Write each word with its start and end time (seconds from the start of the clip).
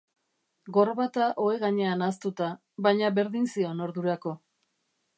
Gorbata 0.77 1.27
ohe 1.43 1.59
gainean 1.65 2.03
ahaztuta, 2.07 2.49
baina 2.89 3.15
berdin 3.21 3.49
zion 3.55 3.89
ordurako. 3.91 4.39